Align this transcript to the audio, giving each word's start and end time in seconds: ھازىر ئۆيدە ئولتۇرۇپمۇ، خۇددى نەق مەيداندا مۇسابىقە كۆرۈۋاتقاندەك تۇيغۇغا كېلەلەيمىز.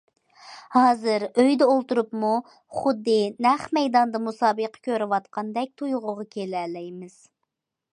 ھازىر 0.75 1.25
ئۆيدە 1.43 1.67
ئولتۇرۇپمۇ، 1.73 2.33
خۇددى 2.79 3.19
نەق 3.49 3.69
مەيداندا 3.81 4.25
مۇسابىقە 4.27 4.85
كۆرۈۋاتقاندەك 4.91 5.75
تۇيغۇغا 5.83 6.31
كېلەلەيمىز. 6.37 7.25